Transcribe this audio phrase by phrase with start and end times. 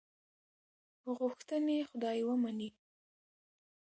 [1.17, 2.69] غوښتنې خدای ومني.